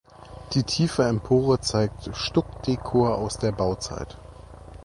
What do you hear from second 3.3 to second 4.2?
der Bauzeit.